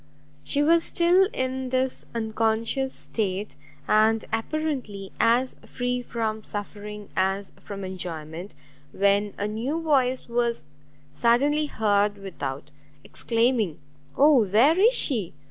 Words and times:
She 0.43 0.63
was 0.63 0.83
still 0.83 1.27
in 1.31 1.69
this 1.69 2.07
unconscious 2.15 2.91
state, 2.91 3.55
and 3.87 4.25
apparently 4.33 5.11
as 5.19 5.57
free 5.63 6.01
from 6.01 6.41
suffering 6.41 7.09
as 7.15 7.53
from 7.61 7.83
enjoyment, 7.83 8.55
when 8.93 9.35
a 9.37 9.47
new 9.47 9.79
voice 9.79 10.27
was 10.27 10.63
suddenly 11.13 11.67
heard 11.67 12.17
without, 12.17 12.71
exclaiming, 13.03 13.77
"Oh 14.17 14.43
where 14.43 14.79
is 14.79 14.95
she? 14.95 15.33